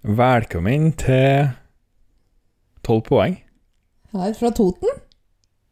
[0.00, 1.50] Velkommen til
[2.80, 3.34] tolv poeng.
[4.14, 4.94] Her fra Toten.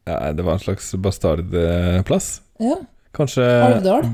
[0.05, 2.27] Ja, det var en slags bastardplass.
[2.61, 2.77] Ja.
[3.17, 4.05] Kanskje Alvdal.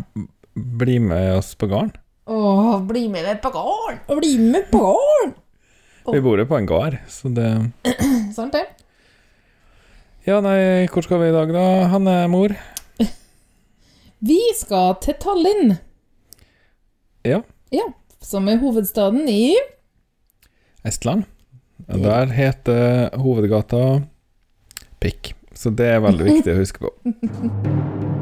[0.55, 1.97] bli med oss på gården?
[2.31, 3.99] Åh, bli med meg på gården!
[4.21, 5.35] Bli med på gården!
[6.15, 7.51] Vi bor jo på en gård, så det
[8.39, 8.65] Sant det?
[10.31, 12.55] Ja, nei, hvor skal vi i dag, da, Hanne mor?
[14.31, 15.75] Vi skal til Tallinn,
[17.27, 17.43] Ja,
[18.23, 19.57] som er hovedstaden i
[20.85, 21.25] Estland.
[21.89, 23.85] Og der heter hovedgata
[25.03, 25.35] Pikk.
[25.55, 26.95] Så det er veldig viktig å huske på.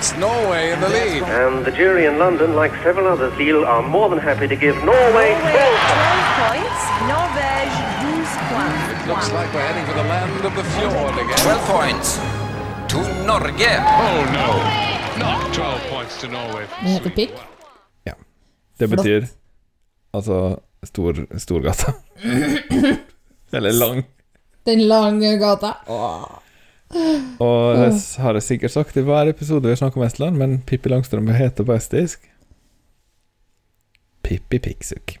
[0.00, 1.22] puts Norway in the lead.
[1.22, 4.74] And the jury in London, like several others, Lille, are more than happy to give
[4.76, 6.82] Norway Norway 12 12 points.
[7.12, 8.82] Norvège 12 points.
[8.94, 11.38] It looks like we're heading for the land of the fjord again.
[11.44, 12.08] 12 points
[12.92, 12.98] to
[13.28, 13.72] Norge.
[14.06, 14.48] Oh no,
[15.24, 16.64] not 12 points to Norway.
[16.82, 17.32] Den heter Pikk.
[18.78, 19.04] Det Flott.
[19.04, 19.26] betyr
[20.12, 21.92] altså stor, Storgata.
[23.52, 24.04] Eller lang.
[24.64, 25.74] Den lange gata.
[26.90, 30.90] Og det har jeg sikkert sagt i hver episode vi snakker om Estland, men Pippi
[30.90, 32.26] Langstrømpe heter på estisk
[34.26, 35.16] Pippi Piksuk.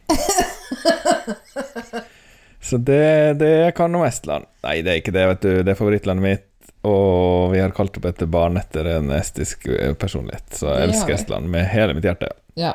[2.62, 4.44] Så det, det kan om Estland.
[4.62, 5.50] Nei, det er ikke det, vet du.
[5.64, 6.46] Det er favorittlandet mitt.
[6.86, 10.46] Og vi har kalt opp etter barn etter en estisk eh, personlighet.
[10.60, 11.14] Så jeg elsker.
[11.16, 12.30] Estland med hele mitt hjerte.
[12.60, 12.74] Ja.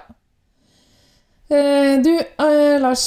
[1.48, 3.06] Eh, du, eh, Lars.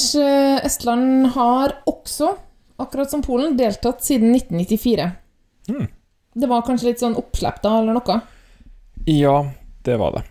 [0.64, 2.32] Estland har også,
[2.80, 5.10] akkurat som Polen, deltatt siden 1994.
[5.68, 5.86] Mm.
[6.38, 8.20] Det var kanskje litt sånn oppslepp da, eller noe?
[9.06, 9.36] Ja,
[9.84, 10.22] det var det.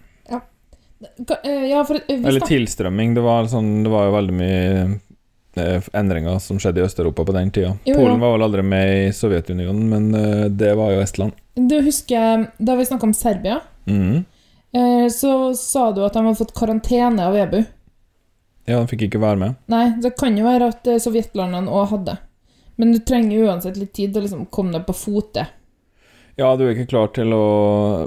[1.28, 3.14] Ka- eh, Ja, for eh, Eller tilstrømming.
[3.14, 5.00] Det var, sånn, det var jo veldig mye
[5.62, 7.76] eh, endringer som skjedde i Øst-Europa på den tida.
[7.86, 8.00] Jo, jo.
[8.00, 11.38] Polen var vel aldri med i Sovjetunionen, men det var jo Estland.
[11.54, 16.56] Du husker, da vi snakka om Serbia, eh, så sa du at de hadde fått
[16.58, 17.64] karantene av EBU.
[18.68, 19.56] Ja, de fikk ikke være med.
[19.72, 22.18] Nei, det kan jo være at sovjetlandene òg hadde.
[22.78, 25.48] Men du trenger uansett litt tid til å liksom komme deg på fote.
[26.38, 27.46] Ja, du er ikke klar til å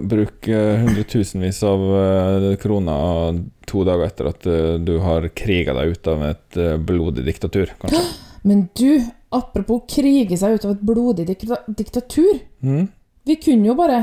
[0.07, 6.11] bruke hundretusenvis av eh, kroner to dager etter at eh, du har kriga deg ut
[6.13, 8.05] av et eh, blodig diktatur, kanskje.
[8.47, 9.03] Men du,
[9.35, 12.91] apropos krige seg ut av et blodig diktatur Mm.
[13.25, 13.99] Vi kunne jo bare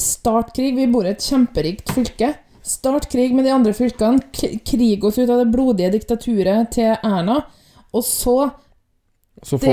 [0.00, 0.76] starte krig.
[0.76, 2.30] Vi bor i et kjemperikt fylke.
[2.64, 4.22] Start krig med de andre fylkene.
[4.32, 7.40] Krig oss ut av det blodige diktaturet til Erna.
[7.92, 8.36] Og så
[9.42, 9.72] Så få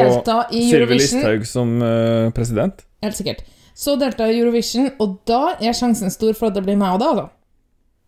[0.51, 2.85] Sylvi Listhaug som uh, president.
[3.03, 3.43] Helt sikkert.
[3.77, 7.01] Så delta i Eurovision, og da er sjansen stor for at det blir meg og
[7.03, 7.27] deg, altså.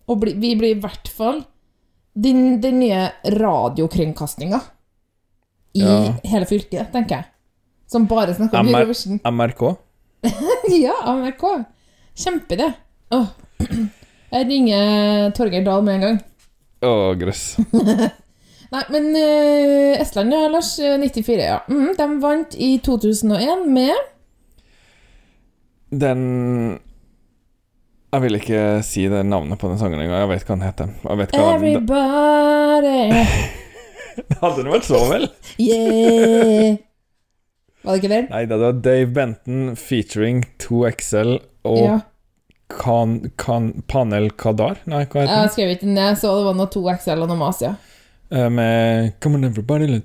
[0.10, 1.44] Og bli, vi blir i hvert fall
[2.18, 3.04] den, den nye
[3.36, 4.62] radiokringkastinga
[5.78, 6.00] i Ja.
[6.32, 7.28] hele fylket, tenker jeg.
[7.90, 9.20] Som bare snakker om MR Eurovision.
[9.40, 9.62] MRK.
[10.74, 11.46] Ja, MRK.
[12.18, 12.72] Kjempeidé.
[13.14, 13.28] Åh.
[14.30, 16.18] Jeg ringer Torgeir Dahl med en gang.
[16.86, 17.58] Å, grøss.
[18.70, 20.76] Nei, men uh, Estland, ja, Lars.
[20.80, 21.60] eh, 94, ja.
[21.70, 23.96] Mm, de vant i 2001 med
[25.90, 26.22] Den
[28.14, 30.22] Jeg vil ikke si det navnet på den sangen engang.
[30.24, 30.94] Jeg vet hva den heter.
[31.06, 33.02] Jeg vet hva Everybody.
[34.44, 35.28] Hadde nå vært så, vel?
[35.62, 36.78] Yeah!
[37.86, 38.26] Var det ikke den?
[38.34, 41.38] Nei, det var Dave Benton featuring 2XL
[41.70, 42.00] og Ja.
[42.70, 44.82] kan, kan, Panel Kadar?
[44.90, 45.54] Nei, hva heter Jeg den?
[45.54, 47.76] skrev ikke den ned, så det var noe 2XL og noe mas, ja.
[48.32, 50.00] Eh, Med Come on everybody Å,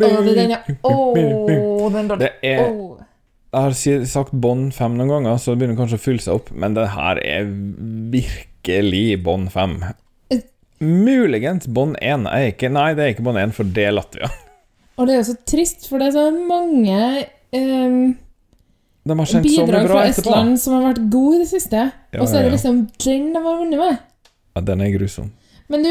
[0.00, 0.60] det er den, ja.
[0.82, 2.08] Å, den.
[2.18, 2.62] Det er.
[3.48, 6.50] Jeg har sagt Bond 5 noen ganger, så det begynner kanskje å fylle seg opp,
[6.52, 7.46] men det her er
[8.12, 9.78] virkelig Bond 5.
[10.84, 12.26] Muligens Bond 1.
[12.28, 14.28] er ikke- Nei, det er ikke Bond 1, for det er Latvia.
[14.98, 18.16] Og det er jo så trist, for det er så mange um,
[19.06, 20.06] bidrag bra fra.
[20.10, 21.92] Estland som har vært gode i det siste.
[22.12, 23.98] Ja, og så er det liksom den de har vunnet med.
[24.56, 25.30] Ja, den er grusom.
[25.68, 25.90] Men du,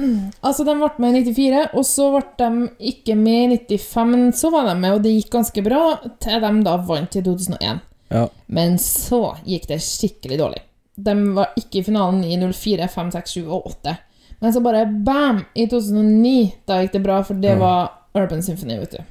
[0.46, 4.26] altså de ble med i 94, og så ble de ikke med i 95, men
[4.36, 5.82] så var de med, og det gikk ganske bra,
[6.22, 7.82] til de da vant i 2001.
[8.10, 8.26] Ja.
[8.50, 10.62] Men så gikk det skikkelig dårlig.
[11.00, 13.96] De var ikke i finalen i 04, 5, 6, 7 og 8.
[14.40, 15.44] Men så bare bam!
[15.54, 16.32] I 2009,
[16.68, 19.04] da gikk det bra, for det var Urban Symphony, vet du.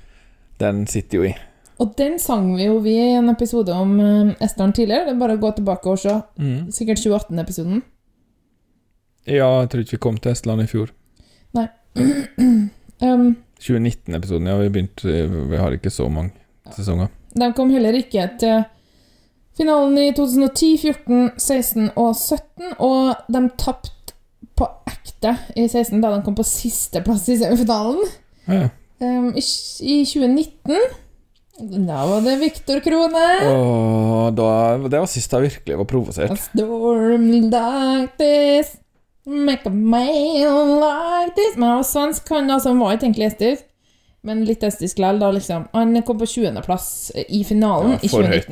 [0.60, 1.36] Den sitter jo i.
[1.80, 5.08] Og den sang vi jo vi i en episode om eh, Estland tidligere.
[5.08, 6.18] Det er bare å gå tilbake og se.
[6.42, 6.68] Mm.
[6.76, 7.86] Sikkert 2018-episoden.
[9.28, 10.94] Ja, jeg tror ikke vi kom til Estland i fjor.
[13.00, 14.58] Um, 2019-episoden, ja.
[14.60, 16.34] Vi begynte Vi har ikke så mange
[16.76, 17.08] sesonger.
[17.32, 18.64] De kom heller ikke til
[19.56, 24.16] finalen i 2010, 14, 16 og 17, og de tapte
[24.60, 28.04] på ekte i 16, da de kom på sisteplass i semifinalen.
[28.50, 28.68] Ja.
[29.00, 29.44] Um, i,
[29.88, 30.76] I 2019
[31.88, 33.24] da var det Viktor Krone.
[33.48, 34.52] Åh, da,
[34.88, 36.40] det var sist jeg virkelig var A provosert.
[36.40, 38.78] storm like this
[39.30, 43.28] Make a man like this Men han var svensk, han altså, han var ikke egentlig
[43.30, 43.66] estisk.
[44.26, 45.68] Men litt estisk likevel, da, liksom.
[45.76, 46.90] Han kom på 20.-plass
[47.30, 48.50] i finalen Ja, i for Høyt.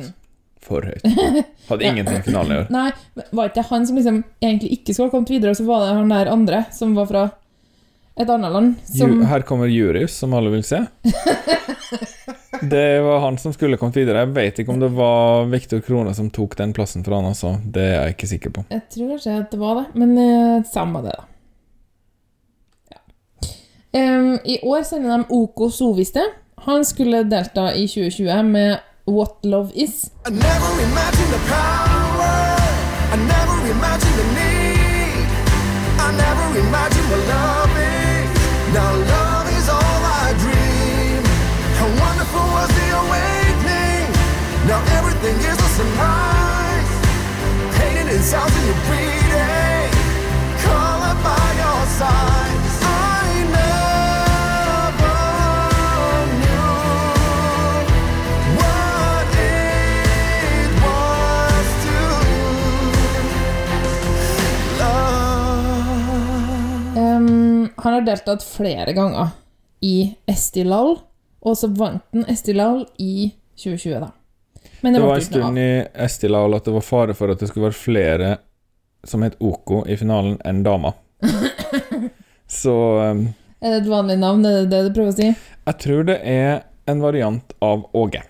[0.68, 1.04] For høyt.
[1.68, 2.70] Hadde ingenting i finalen i år.
[2.72, 2.88] Nei,
[3.32, 5.84] var ikke det han som liksom egentlig ikke skulle ha kommet videre, og så var
[5.84, 7.24] det han der andre som var fra
[8.18, 10.82] et annet land, som her kommer Jurius, som alle vil se.
[12.74, 14.24] Det var han som skulle kommet videre.
[14.26, 17.56] Jeg vet ikke om det var Viktor Krone som tok den plassen for han, altså.
[17.64, 18.64] Det er jeg ikke sikker på.
[18.72, 21.24] Jeg tror kanskje at det var det, men eh, samme det, da.
[22.96, 23.00] Ja.
[24.00, 26.24] Um, I år sender de Oko Soviste.
[26.68, 28.76] Han skulle delta i 2020 med
[29.08, 30.10] What Love Is.
[30.26, 31.97] I never
[67.88, 69.32] han har deltatt flere ganger
[69.80, 70.98] i Estilal,
[71.40, 74.17] og så vant han Estilal i 2020, da.
[74.80, 75.68] Men det, Det var en stund i
[76.06, 78.30] Estilal at det var fare for at det skulle være flere
[79.06, 80.96] som het Oko i finalen enn damer.
[82.48, 83.26] Så um,
[83.60, 85.30] Er det et vanlig navn, er det det du prøver å si?
[85.68, 88.22] jeg tror det er en variant av Åge.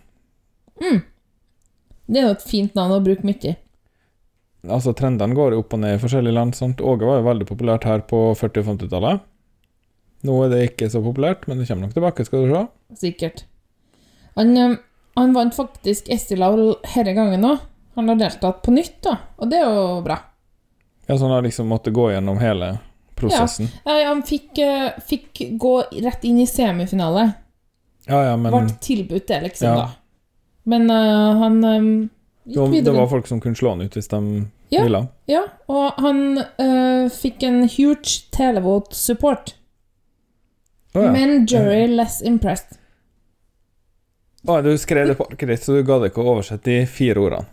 [2.08, 3.52] Det er jo et fint navn å bruke mye.
[4.66, 6.56] Altså Trendene går opp og ned i forskjellige land.
[6.58, 6.80] Sant?
[6.82, 9.22] Åge var jo veldig populært her på 40- og 50-tallet.
[10.26, 12.64] Nå er det ikke så populært, men det kommer nok tilbake, skal du se.
[13.04, 13.44] Sikkert.
[14.34, 14.56] Han,
[15.18, 17.64] han vant faktisk Estilal denne gangen òg.
[17.98, 20.20] Han har deltatt på nytt, da, og det er jo bra.
[21.08, 22.76] Ja, så han har liksom måttet gå gjennom hele
[23.18, 23.70] prosessen.
[23.84, 25.72] Ja, han fikk, eh, fikk gå
[26.04, 27.32] rett inn i semifinale.
[28.06, 29.74] Ja, ja, men Ble tilbudt det, liksom, Ja.
[29.74, 29.90] da.
[30.68, 32.10] Men uh, han um,
[32.44, 32.94] gikk det videre.
[32.96, 34.82] var folk som kunne slå han ut hvis de Ja.
[34.84, 35.08] ville.
[35.26, 39.54] Ja, og han uh, fikk en huge televote support.
[40.94, 41.12] Oh, ja.
[41.12, 42.78] Men jury less impressed.
[44.48, 47.20] Å, du skrev det på arket ditt, så du gadd ikke å oversette de fire
[47.20, 47.50] ordene.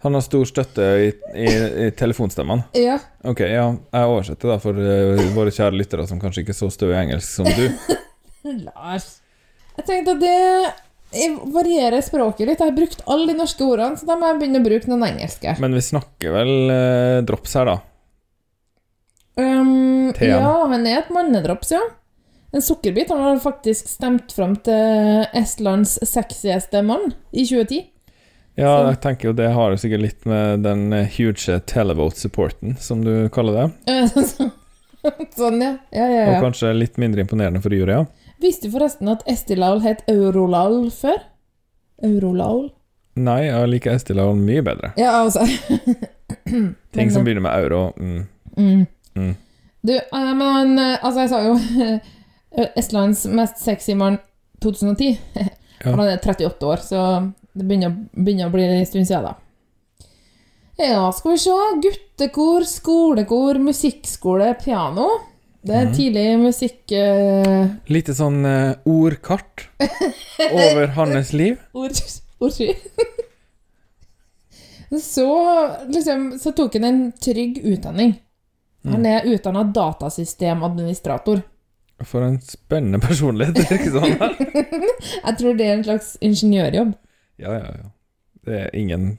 [0.00, 1.48] Han har stor støtte i, i,
[1.84, 2.70] i telefonstemmene.
[2.80, 2.96] Ja.
[3.28, 6.70] Ok, ja, jeg oversetter da for uh, våre kjære lyttere som kanskje ikke er så
[6.72, 7.66] stø i engelsk som du.
[8.66, 9.10] Lars.
[9.76, 12.62] Jeg tenkte at det varierer språket litt.
[12.62, 15.06] Jeg har brukt alle de norske ordene, så da må jeg begynne å bruke noen
[15.12, 15.54] engelske.
[15.60, 17.78] Men vi snakker vel uh, drops her, da.
[19.40, 20.42] Um, ja,
[20.72, 21.84] han er et mannedrops, ja.
[22.52, 23.10] En sukkerbit.
[23.10, 27.84] Han har faktisk stemt fram til Estlands sexieste mann i 2010.
[28.58, 33.30] Ja, jeg tenker jo det har jo sikkert litt med den huge televote-supporten, som du
[33.32, 34.50] kaller det.
[35.38, 35.76] sånn, ja.
[35.94, 38.02] Ja, ja, Og kanskje litt mindre imponerende for jurya.
[38.42, 41.22] Visste du forresten at Estilal het Eurolal før?
[42.04, 42.70] Eurolal?
[43.20, 44.92] Nei, jeg liker Estilal mye bedre.
[45.00, 45.44] Ja, altså.
[46.96, 47.82] Ting som begynner med euro.
[47.96, 48.22] Mm.
[48.56, 48.86] Mm.
[49.14, 49.34] Mm.
[49.86, 51.54] Du, eh, men eh, Altså, jeg sa jo
[52.76, 54.18] Estlands mest sexy mann
[54.62, 55.18] 2010.
[55.80, 55.94] Ja.
[55.96, 56.98] Han er 38 år, så
[57.56, 60.04] det begynner, begynner å bli en stund siden, da.
[60.76, 61.54] Ja, skal vi se.
[61.86, 65.06] Guttekor, skolekor, musikkskole, piano.
[65.64, 65.94] Det er Mhm.
[65.96, 66.82] tidlig musikk...
[66.92, 67.70] Uh...
[67.88, 69.70] Lite sånn uh, ordkart
[70.52, 71.56] over hans liv.
[71.72, 71.96] ord,
[72.44, 72.74] ordsky.
[75.00, 75.28] så
[75.88, 78.18] liksom Så tok han en trygg utdanning.
[78.84, 81.40] Han er utdanna datasystemadministrator.
[82.08, 84.14] For en spennende personlighet, det virker sånn.
[85.26, 86.94] Jeg tror det er en slags ingeniørjobb.
[87.40, 87.88] Ja, ja, ja.
[88.48, 89.18] Det er ingen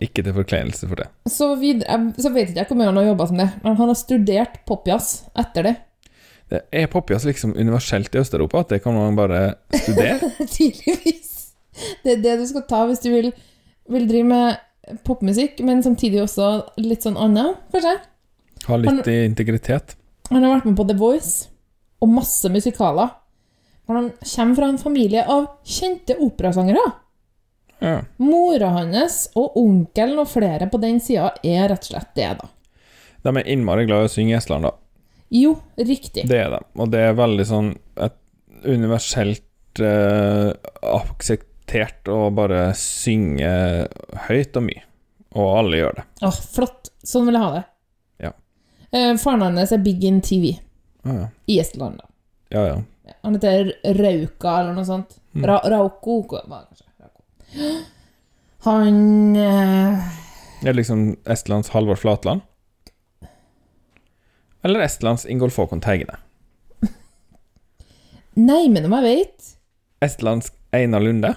[0.00, 1.08] Ikke til forkleinelse for det.
[1.28, 3.90] Så, videre, så vet ikke jeg hvor mye han har jobba som det, men han
[3.90, 5.10] har studert popjazz
[5.42, 5.74] etter det.
[6.54, 8.62] det er popjazz liksom universelt i Øst-Europa?
[8.64, 9.42] At det kan man bare
[9.74, 10.30] studere?
[10.54, 11.34] Tydeligvis.
[12.06, 13.28] Det er det du skal ta hvis du vil,
[13.92, 16.48] vil drive med popmusikk, men samtidig også
[16.80, 17.98] litt sånn annet, kanskje.
[18.70, 19.96] Ha litt Han- integritet?
[20.30, 21.49] Han har vært med på The Voice
[22.00, 23.12] og masse musikaler.
[23.90, 26.84] Men han kommer fra en familie av kjente operasangere.
[27.80, 27.96] Ja.
[28.16, 32.50] Mora hans og onkelen og flere på den sida er rett og slett det, da.
[33.24, 34.74] De er innmari glad i å synge Estland, da.
[35.34, 36.26] Jo, riktig.
[36.28, 36.60] Det er de.
[36.80, 38.16] Og det er veldig sånn et
[38.66, 40.50] universelt eh,
[40.86, 43.50] akseptert å bare synge
[44.28, 44.86] høyt og mye.
[45.38, 46.08] Og alle gjør det.
[46.26, 46.90] Åh, flott.
[47.06, 47.62] Sånn vil jeg ha det.
[48.26, 48.32] Ja.
[48.90, 50.58] Eh, faren hans er big in TV
[51.02, 51.28] Ja.
[51.46, 51.98] i Estland.
[51.98, 52.08] da.
[52.48, 52.82] Ja, ja.
[53.22, 55.16] Han heter Rauka eller noe sånt.
[55.34, 55.46] Mm.
[55.46, 56.86] Ra Rauko kanskje?
[57.00, 57.22] Rauko.
[58.66, 60.08] Han eh,
[60.60, 62.40] Er det liksom Estlands Halvor Flatland?
[64.62, 66.18] Eller Estlands Ingolf Håkon Teigene?
[68.34, 69.54] Nei, men om jeg vet
[70.04, 71.34] Estlands Einar Lunde?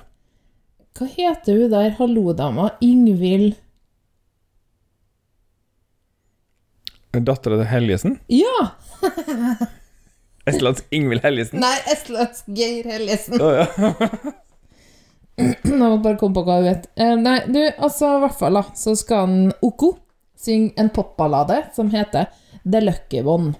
[0.93, 2.69] Hva heter hun der hallo-dama?
[2.83, 3.55] Ingvild
[7.13, 8.15] Dattera til Helgesen?
[8.33, 8.69] Ja!
[10.49, 11.61] Estlandsk Ingvild Helgesen?
[11.61, 13.37] Nei, estlandsk Geir Helgesen.
[13.37, 13.67] Oh, ja.
[15.37, 16.87] Jeg må bare komme på hva hun vet.
[16.97, 19.93] Eh, nei, du, altså, i hvert fall, da, så skal han Oko
[20.43, 22.27] synge en popballade som heter
[22.65, 23.53] The Lucky One.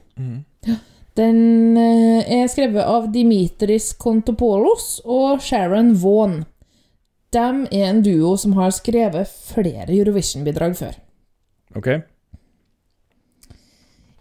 [1.17, 6.41] Den eh, er skrevet av Dimitris Kontopoulos og Sharon Vaughan.
[7.33, 10.97] De er en duo som har skrevet flere Eurovision-bidrag før.
[11.77, 11.89] Ok.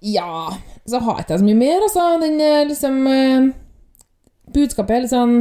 [0.02, 0.50] Ja,
[0.88, 2.06] så har jeg ikke så mye mer, altså.
[2.22, 3.52] Den er liksom eh,
[4.52, 5.36] Budskapet er litt sånn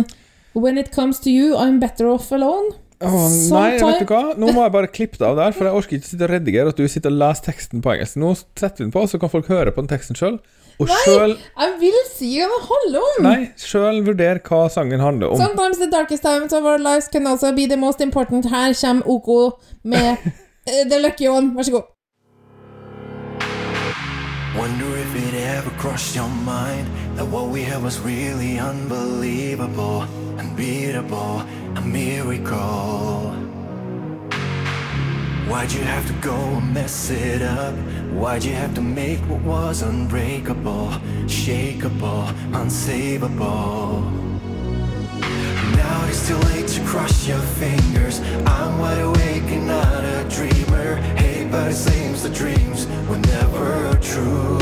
[0.54, 2.76] When it comes to you, I'm better off alone.
[3.02, 4.36] Oh, nei, vet du hva?
[4.38, 6.74] Nå må jeg bare klippe det av der, for jeg orker ikke sitte og redigere
[6.74, 8.20] at du sitter og leser teksten på engelsk.
[8.22, 10.38] Nå setter vi den på, så kan folk høre på den teksten sjøl.
[10.82, 13.26] Og sjøl Jeg vil si hva det handler om!
[13.26, 15.42] Nei, sjøl vurder hva sangen handler om.
[15.42, 18.50] Sometimes the darkest times of our lives can also be the most important.
[18.52, 19.40] Her kommer Oko
[19.84, 20.12] med
[20.68, 21.56] eh, The Lucky One.
[21.58, 21.90] Vær så god.
[24.56, 30.02] Wonder if it ever crossed your mind that what we had was really unbelievable,
[30.38, 31.40] unbeatable,
[31.78, 33.32] a miracle.
[35.48, 37.74] Why'd you have to go and mess it up?
[38.12, 40.90] Why'd you have to make what was unbreakable,
[41.28, 44.04] shakeable, unsavable?
[45.78, 48.20] Now it's too late to cross your fingers.
[48.46, 49.91] I'm wide awake and not
[51.72, 54.61] it seems the dreams were never true.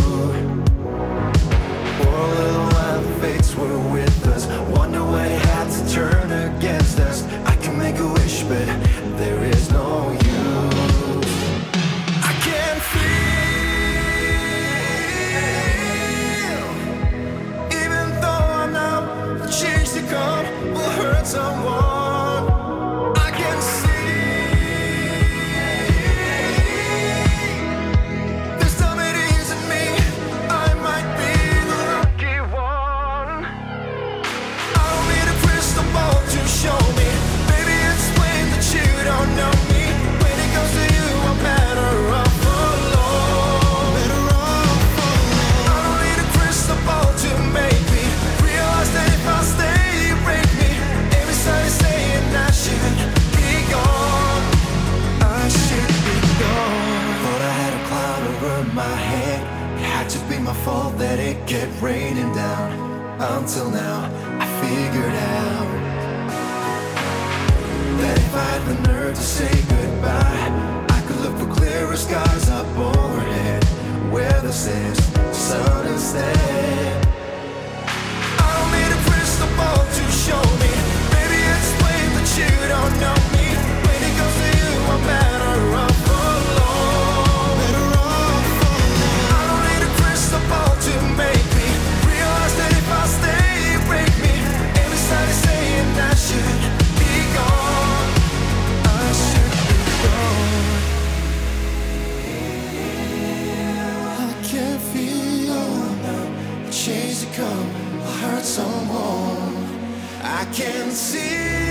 [110.71, 111.68] Can see.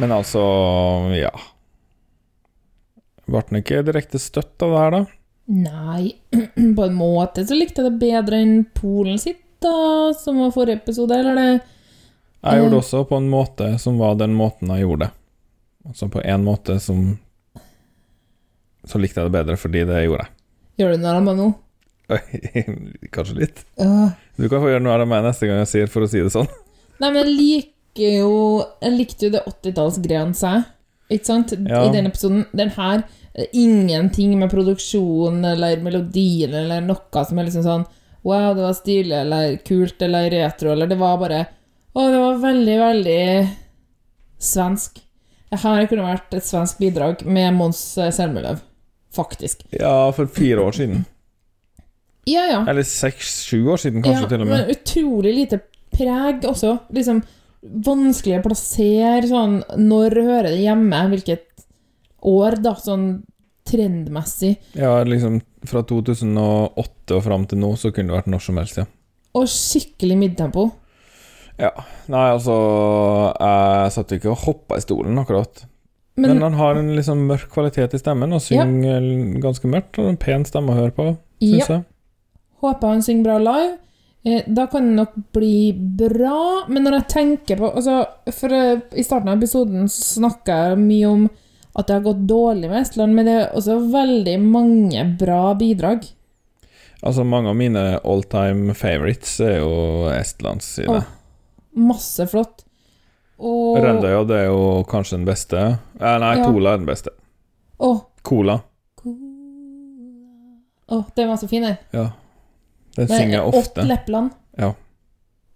[0.00, 0.40] Men altså,
[1.16, 1.32] ja
[3.30, 5.02] Ble den ikke direkte støtt av det her, da?
[5.50, 6.12] Nei,
[6.76, 9.72] på en måte så likte jeg det bedre enn Polen sitt, da,
[10.18, 12.70] som var forrige episode, eller det Jeg gjorde Eh.
[12.72, 15.10] det også på en måte som var den måten jeg gjorde det.
[15.90, 17.18] Altså på en måte som
[18.88, 20.32] Så likte jeg det bedre fordi det gjorde jeg.
[20.80, 21.48] Gjør du narr av meg nå?
[23.14, 23.60] Kanskje litt.
[23.78, 24.08] Uh.
[24.40, 26.32] Du kan få gjøre noe av meg neste gang jeg sier for å si det
[26.32, 26.48] sånn.
[27.00, 30.68] Nei, men jeg liker jo Jeg likte jo det 80-tallsgreiene seg.
[31.10, 31.54] Ikke sant?
[31.66, 31.84] Ja.
[31.84, 32.44] I denne episoden.
[32.56, 33.02] Den her
[33.34, 37.88] eh, ingenting med produksjon eller melodien eller noe som er liksom sånn
[38.20, 41.38] Wow, det var stilig eller kult eller retro, eller det var bare
[41.96, 43.22] Å, det var veldig, veldig
[44.40, 45.00] svensk.
[45.50, 48.60] Her kunne vært et svensk bidrag med Mons eh, Selmeløv,
[49.16, 49.64] faktisk.
[49.74, 51.02] Ja, for fire år siden.
[52.28, 52.60] Ja, ja.
[52.68, 54.54] Eller seks-sju år siden, kanskje, ja, til og med.
[54.54, 55.58] Men utrolig lite
[55.90, 56.76] preg også.
[56.94, 57.24] Liksom
[57.62, 61.00] vanskelig å plassere sånn Når hører det hjemme?
[61.12, 61.66] Hvilket
[62.26, 62.74] år, da?
[62.80, 63.22] Sånn
[63.68, 64.54] trendmessig.
[64.74, 68.80] Ja, liksom fra 2008 og fram til nå, så kunne det vært når som helst,
[68.80, 68.86] ja.
[69.36, 70.70] Og skikkelig midtempo.
[71.60, 71.70] Ja.
[72.10, 72.54] Nei, altså
[73.36, 75.66] Jeg satt ikke og hoppa i stolen, akkurat.
[76.16, 79.04] Men, Men, han har en liksom mørk kvalitet i stemmen, og synger
[79.40, 80.00] ganske mørkt.
[80.00, 81.06] Og en pen stemme å høre på,
[81.40, 81.76] syns Ja.
[81.76, 81.84] jeg.
[82.60, 83.78] håper han synger bra live.
[84.22, 86.64] Eh, da kan det nok bli bra.
[86.68, 88.02] Men når jeg tenker på altså,
[88.36, 91.28] For eh, I starten av episoden snakka jeg mye om
[91.78, 96.02] at det har gått dårlig med Estland, men det er også veldig mange bra bidrag.
[97.00, 100.90] Altså, mange av mine all time favorites er jo Estlands side.
[100.90, 101.06] Åh,
[101.78, 102.64] masse flott.
[103.40, 105.62] Og Rendøya, det er jo kanskje den beste.
[106.00, 106.50] Eh, nei, Ja.
[106.50, 107.14] Cola er den beste.
[107.78, 108.58] Åh, Cola.
[110.90, 111.76] åh, den var så fin, den.
[111.94, 112.10] Ja.
[113.00, 113.80] Den Den synger jeg ofte.
[113.88, 114.28] Lepland.
[114.60, 114.70] Ja.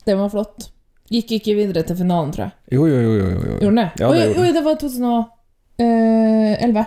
[0.08, 0.70] Den var flott.
[1.12, 2.52] Gikk ikke videre til finalen, tror jeg.
[2.78, 3.12] Jo, jo, jo.
[3.20, 3.34] jo, jo.
[3.60, 3.88] Gjorde den det?
[4.00, 6.86] Ja, det oi, oi, det var 2011.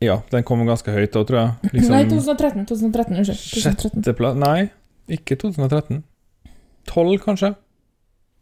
[0.00, 1.50] Ja, den kom ganske høyt da, tror jeg.
[1.74, 2.66] Liksom Nei, 2013.
[2.70, 3.38] 2013, Unnskyld.
[3.38, 4.02] 2013.
[4.02, 4.60] Sjetteplass Nei,
[5.18, 6.02] ikke 2013.
[6.88, 7.50] 12, kanskje?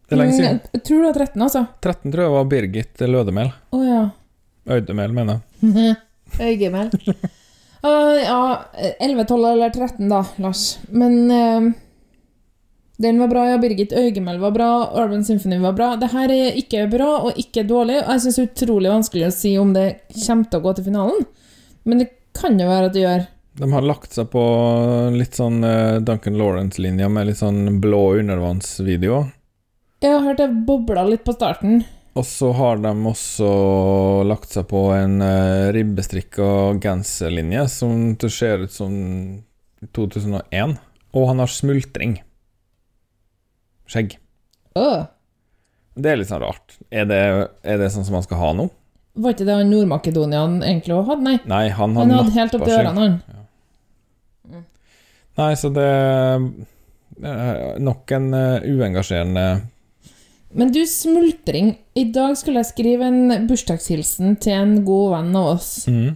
[0.06, 0.58] Det er lenge Mm, siden.
[0.76, 1.60] Jeg tror det var 13, altså.
[1.82, 3.48] 13 tror jeg var Birgit Lødemel.
[3.74, 4.02] Å ja.
[4.76, 5.44] Øydemel, mener jeg.
[6.48, 6.86] Øygemel.
[7.84, 8.40] Uh, ja,
[9.00, 10.78] 11, 12 eller 13, da, Lars.
[10.88, 11.72] Men uh,
[12.96, 13.58] den var bra, ja.
[13.58, 14.70] Birgit Øygemel var bra.
[15.04, 15.92] Urban Symphony var bra.
[16.00, 18.00] Det her er ikke bra og ikke dårlig.
[18.02, 20.76] Og jeg syns det er utrolig vanskelig å si om det kommer til å gå
[20.76, 21.26] til finalen.
[21.84, 23.26] Men det kan jo være at det gjør.
[23.56, 24.42] De har lagt seg på
[25.16, 29.22] litt sånn eh, Duncan Lawrence-linja med litt sånn blå undervannsvideo.
[30.04, 31.80] Jeg har hørt det bobla litt på starten.
[32.16, 33.48] Og så har de også
[34.24, 38.94] lagt seg på en uh, ribbestrikka genserlinje som ser ut som
[39.92, 40.78] 2001.
[41.16, 42.16] Og han har smultring.
[43.86, 44.16] Skjegg.
[44.80, 45.04] Åh.
[45.96, 46.78] Det er litt sånn rart.
[46.88, 47.20] Er det,
[47.64, 48.68] er det sånn som han skal ha nå?
[49.16, 51.24] Var ikke det han Nord-Makedonian egentlig òg hadde?
[51.24, 51.36] Nei.
[51.48, 54.64] Nei, han hadde, Han hadde helt opp til ørene, han.
[55.36, 59.46] Nei, så det er nok en eh, uengasjerende
[60.56, 61.74] Men du, smultring.
[61.94, 65.72] I dag skulle jeg skrive en bursdagshilsen til en god venn av oss.
[65.88, 66.14] Mm.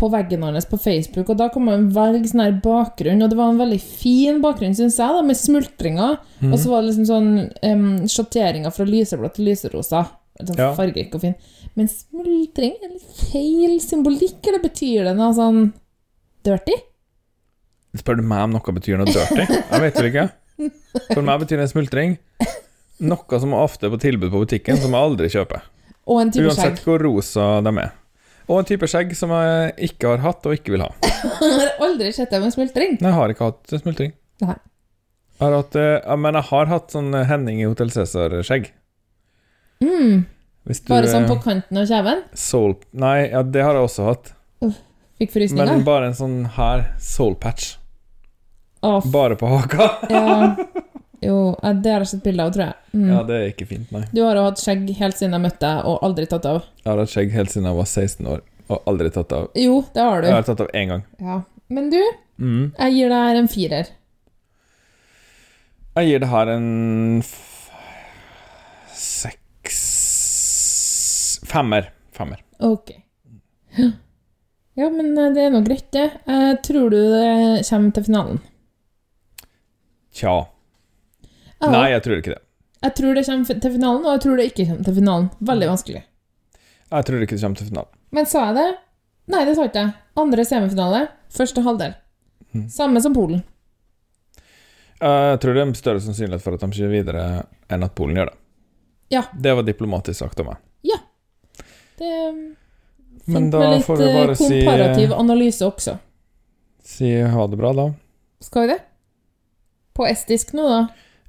[0.00, 3.36] på veggen hans på Facebook, og da kan man velge sånn her bakgrunn, og det
[3.36, 6.54] var en veldig fin bakgrunn, syns jeg, da, med smultringer, Mm.
[6.54, 10.06] og så var det liksom sånn um, sjatteringer fra lyseblått til lyserosa.
[10.40, 10.70] Sånn Ja.
[10.74, 11.34] fargerik og fin.
[11.76, 15.74] Men smultring er litt feil symbolikk, eller betyr det noe sånn
[16.48, 16.80] dirty?
[18.00, 19.44] Spør du meg om noe betyr noe dirty?
[19.70, 20.30] Jeg vet vel ikke.
[21.12, 22.16] For meg betyr det en smultring
[23.00, 25.62] noe som ofte er på tilbud på butikken, som jeg aldri kjøper.
[26.10, 26.84] Og en type Uansett skjegg.
[26.86, 27.92] hvor rosa de er.
[28.50, 30.90] Og en type skjegg som jeg ikke har hatt og ikke vil ha.
[31.40, 32.96] Jeg har aldri sett deg med smultring.
[33.00, 34.12] Nei, jeg har ikke hatt smultring.
[34.42, 34.56] Nei.
[35.40, 38.70] Jeg har hatt, eh, men jeg har hatt sånn Henning i Hotell Cæsar-skjegg.
[39.84, 40.24] Mm.
[40.68, 42.24] Hvis du, Bare sånn på kanten av kjeven?
[42.36, 44.32] soul, Nei, ja, det har jeg også hatt.
[45.20, 45.70] Fikk frysninger?
[45.70, 47.74] Men bare en sånn her soul patch.
[48.84, 49.90] Å, f- Bare på haka.
[50.10, 50.56] ja.
[51.22, 52.74] Jo, eh, det har jeg sett bilde av, tror jeg.
[52.94, 53.08] Mm.
[53.12, 54.04] Ja, det er ikke fint, nei.
[54.12, 56.62] Du har jo hatt skjegg helt siden jeg møtte deg, og aldri tatt av.
[56.80, 59.48] Jeg har hatt skjegg helt siden jeg var 16 år, og aldri tatt av.
[59.60, 60.28] Jo, det har du.
[60.30, 61.04] Jeg har tatt av én gang.
[61.20, 61.40] Ja.
[61.68, 62.00] Men du,
[62.40, 62.72] Mm.
[62.78, 63.86] jeg gir deg her en firer.
[65.96, 67.22] Jeg gir det her en
[68.96, 69.80] seks
[71.50, 71.90] Femmer.
[72.16, 72.40] Femmer.
[72.60, 72.92] Ok.
[74.78, 76.06] Ja, men eh, det er nå greit, det.
[76.30, 78.38] Eh, tror du det kommer til finalen?
[80.14, 80.36] Tja.
[81.60, 81.70] Ja.
[81.74, 82.42] Nei, jeg tror ikke det.
[82.80, 85.26] Jeg tror det kommer til finalen, og jeg tror det ikke kommer til finalen.
[85.50, 86.02] Veldig vanskelig.
[86.90, 87.92] Jeg tror ikke det kommer til finalen.
[88.16, 88.68] Men sa jeg det?
[89.30, 89.92] Nei, det sa ikke jeg.
[90.20, 91.92] Andre semifinale, første halvdel.
[92.56, 92.64] Mm.
[92.72, 93.44] Samme som Polen.
[95.00, 97.28] Jeg tror det er større sannsynlighet for at de kjører videre,
[97.72, 98.36] enn at Polen gjør det.
[99.10, 99.22] Ja.
[99.32, 100.66] Det var diplomatisk sagt av meg.
[102.00, 102.56] Det
[103.24, 105.98] Men da får vi eh, bare si komparativ analyse også.
[106.82, 107.90] Si ha det bra, da.
[108.40, 108.78] Skal vi det?
[109.92, 110.78] På estisk nå, da.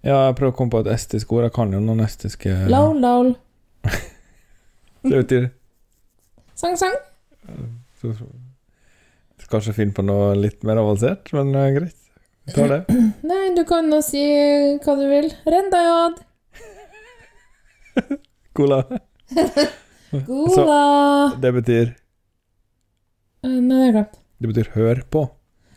[0.04, 1.44] Ja, jeg prøver å komme på et estisk ord.
[1.46, 3.36] Jeg kan jo noen estiske Laul, laul.
[5.06, 5.50] Det betyr
[6.58, 6.94] Sang, sang.
[8.02, 8.16] så-
[9.52, 11.98] Kanskje finne på noe litt mer avansert, men eh, greit.
[12.48, 12.78] Vi tar det.
[13.28, 14.22] Nei, du kan nå si
[14.86, 15.28] hva du vil.
[15.44, 16.22] Rendajad.
[18.56, 18.80] Cola.
[20.30, 20.80] Goda.
[21.42, 21.92] Det betyr
[23.44, 24.18] Eh, Nei, det jeg glemt.
[24.42, 25.28] Det betyr 'hør på'.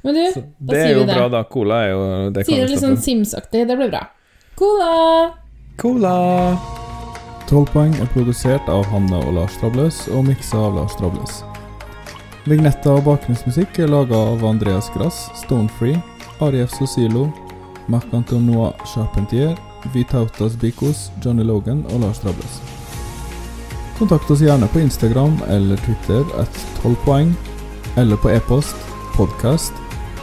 [0.05, 0.75] Men du, så da sier vi det.
[0.75, 1.40] Det er jo bra, da.
[1.49, 2.01] Cola er jo
[2.37, 3.64] det Sier det litt sånn Sims-aktig.
[3.71, 4.03] Det blir bra.
[4.61, 4.90] Cola!
[5.81, 6.17] Cola!
[7.49, 11.40] 12 poeng er produsert av Hanne og Lars Trabløs og miksa av Lars Trabløs.
[12.49, 15.97] Vignetta og bakgrunnsmusikk er laga av Andreas Grass, Stonefree,
[16.45, 17.27] Arief Sosilo,
[17.88, 19.57] Marc-Antonois Charpentier,
[19.93, 22.61] Vitautas Bikos, Johnny Logan og Lars Trabløs.
[23.97, 27.33] Kontakt oss gjerne på Instagram eller Twitter at 12 poeng,
[27.97, 28.77] eller på e-post
[29.17, 29.84] podcast